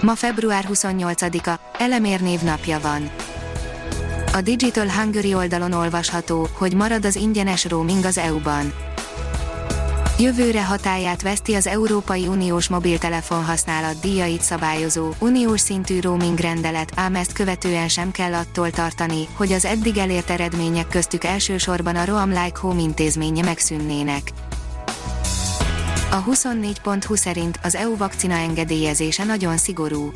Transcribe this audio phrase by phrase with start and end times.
[0.00, 3.10] Ma február 28-a, Elemér névnapja van.
[4.32, 8.72] A Digital Hungary oldalon olvasható, hogy marad az ingyenes roaming az EU-ban.
[10.18, 17.14] Jövőre hatáját veszti az Európai Uniós mobiltelefon használat díjait szabályozó, uniós szintű roaming rendelet, ám
[17.14, 22.28] ezt követően sem kell attól tartani, hogy az eddig elért eredmények köztük elsősorban a Roam
[22.28, 24.32] Like Home intézménye megszűnnének.
[26.12, 30.12] A 24.20 szerint az EU vakcina engedélyezése nagyon szigorú.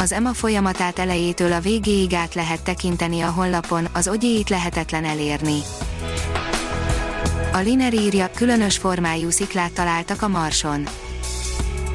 [0.00, 5.58] Az EMA folyamatát elejétől a végéig át lehet tekinteni a honlapon, az ogyéit lehetetlen elérni.
[7.52, 10.88] A Liner írja, különös formájú sziklát találtak a Marson.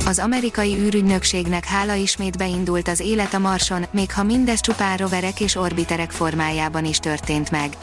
[0.06, 5.40] Az amerikai űrügynökségnek hála ismét beindult az élet a Marson, még ha mindez csupán roverek
[5.40, 7.78] és orbiterek formájában is történt meg.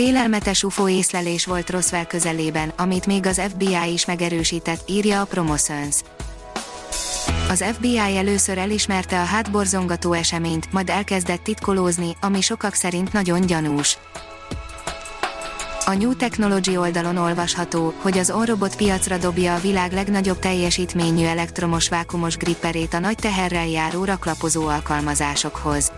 [0.00, 5.96] Félelmetes UFO észlelés volt Roswell közelében, amit még az FBI is megerősített, írja a Promotions.
[7.48, 13.98] Az FBI először elismerte a hátborzongató eseményt, majd elkezdett titkolózni, ami sokak szerint nagyon gyanús.
[15.84, 21.88] A New Technology oldalon olvasható, hogy az onrobot piacra dobja a világ legnagyobb teljesítményű elektromos
[21.88, 25.92] vákumos gripperét a nagy teherrel járó raklapozó alkalmazásokhoz.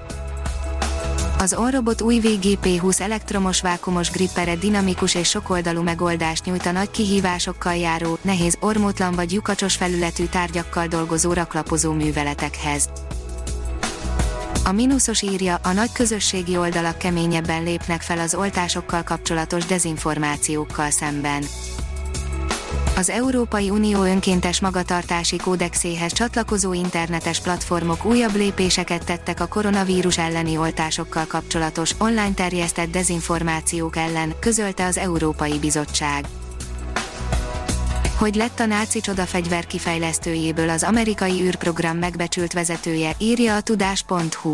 [1.42, 7.74] Az Onrobot új VGP20 elektromos vákumos grippere dinamikus és sokoldalú megoldást nyújt a nagy kihívásokkal
[7.74, 12.88] járó, nehéz, ormótlan vagy lyukacsos felületű tárgyakkal dolgozó raklapozó műveletekhez.
[14.64, 21.42] A mínuszos írja, a nagy közösségi oldalak keményebben lépnek fel az oltásokkal kapcsolatos dezinformációkkal szemben.
[22.96, 30.56] Az Európai Unió önkéntes magatartási kódexéhez csatlakozó internetes platformok újabb lépéseket tettek a koronavírus elleni
[30.56, 36.24] oltásokkal kapcsolatos online terjesztett dezinformációk ellen, közölte az Európai Bizottság.
[38.16, 44.52] Hogy lett a náci csodafegyver kifejlesztőjéből az amerikai űrprogram megbecsült vezetője, írja a tudás.hu.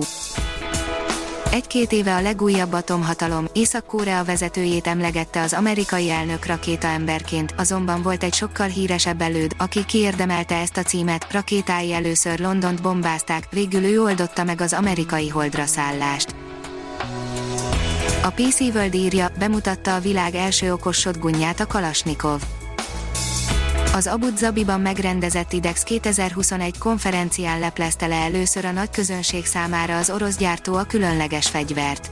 [1.50, 8.34] Egy-két éve a legújabb atomhatalom, Észak-Korea vezetőjét emlegette az amerikai elnök rakétaemberként, azonban volt egy
[8.34, 14.44] sokkal híresebb előd, aki kiérdemelte ezt a címet, rakétái először Londont bombázták, végül ő oldotta
[14.44, 16.34] meg az amerikai holdra szállást.
[18.22, 22.40] A PC World írja, bemutatta a világ első okos shotgunját a Kalasnikov
[23.94, 30.10] az Abu Zabiban megrendezett IDEX 2021 konferencián leplezte le először a nagy közönség számára az
[30.10, 32.10] orosz gyártó a különleges fegyvert.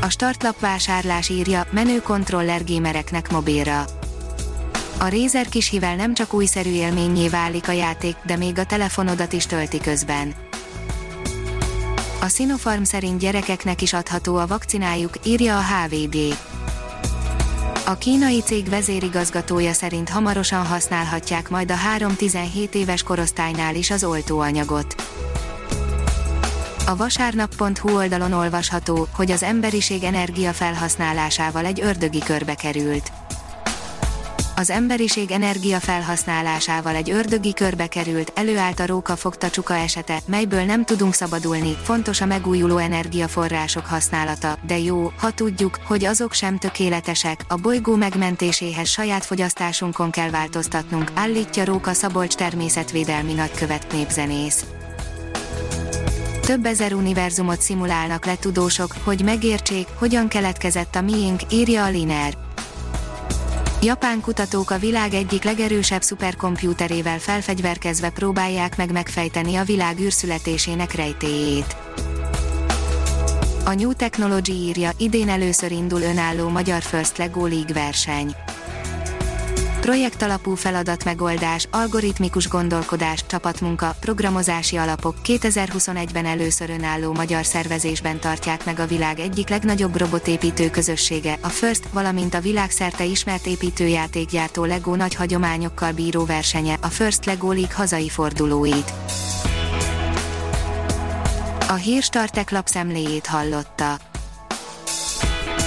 [0.00, 3.84] A startlap vásárlás írja, menő kontroller gamereknek mobilra.
[4.98, 9.46] A Razer kishivel nem csak újszerű élményé válik a játék, de még a telefonodat is
[9.46, 10.34] tölti közben.
[12.20, 16.16] A Sinopharm szerint gyerekeknek is adható a vakcinájuk, írja a HVD.
[17.86, 24.94] A kínai cég vezérigazgatója szerint hamarosan használhatják majd a 3-17 éves korosztálynál is az oltóanyagot.
[26.86, 33.12] A vasárnap.hu oldalon olvasható, hogy az emberiség energia felhasználásával egy ördögi körbe került
[34.56, 40.64] az emberiség energia felhasználásával egy ördögi körbe került, előállt a róka fogta csuka esete, melyből
[40.64, 46.58] nem tudunk szabadulni, fontos a megújuló energiaforrások használata, de jó, ha tudjuk, hogy azok sem
[46.58, 54.64] tökéletesek, a bolygó megmentéséhez saját fogyasztásunkon kell változtatnunk, állítja Róka Szabolcs természetvédelmi nagykövet népzenész.
[56.40, 62.34] Több ezer univerzumot szimulálnak le tudósok, hogy megértsék, hogyan keletkezett a miénk, írja a Liner.
[63.84, 71.76] Japán kutatók a világ egyik legerősebb szuperkompjúterével felfegyverkezve próbálják meg megfejteni a világ űrszületésének rejtéjét.
[73.64, 78.34] A New Technology írja, idén először indul önálló magyar First Lego League verseny
[79.84, 88.86] projektalapú feladatmegoldás, algoritmikus gondolkodás, csapatmunka, programozási alapok 2021-ben először önálló magyar szervezésben tartják meg a
[88.86, 95.92] világ egyik legnagyobb robotépítő közössége, a First, valamint a világszerte ismert építőjátékgyártó Lego nagy hagyományokkal
[95.92, 98.92] bíró versenye, a First Lego League hazai fordulóit.
[101.68, 104.13] A Hírstartek lapszemléjét hallotta.